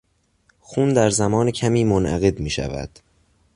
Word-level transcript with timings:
خون 0.59 0.89
در 0.93 1.09
زمان 1.09 1.51
کمی 1.51 1.83
منعقد 1.83 2.39
میشود. 2.39 2.89